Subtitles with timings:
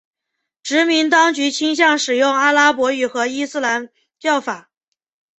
[0.63, 4.71] 殖民当局倾向使用阿拉伯语和伊斯兰教法。